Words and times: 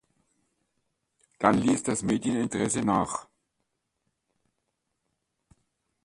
Dann 1.37 1.59
ließ 1.59 1.83
das 1.83 2.01
Medieninteresse 2.01 2.81
nach. 2.81 3.27